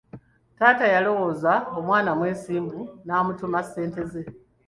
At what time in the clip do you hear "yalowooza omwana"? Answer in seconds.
0.95-2.11